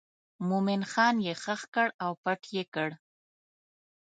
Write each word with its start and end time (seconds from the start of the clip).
مومن 0.47 0.81
خان 0.91 1.15
یې 1.25 1.33
ښخ 1.43 1.61
کړ 1.73 1.87
او 2.03 2.11
پټ 2.23 2.41
یې 2.55 2.63
کړ. 2.73 2.89